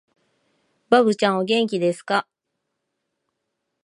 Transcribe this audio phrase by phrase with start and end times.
[0.89, 2.31] ばぶちゃん、お元気ですかー